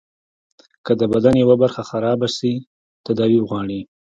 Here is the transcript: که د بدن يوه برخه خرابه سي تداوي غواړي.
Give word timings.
که 0.85 0.91
د 0.99 1.01
بدن 1.13 1.33
يوه 1.43 1.55
برخه 1.61 1.81
خرابه 1.89 2.27
سي 2.37 2.53
تداوي 3.05 3.39
غواړي. 3.47 3.81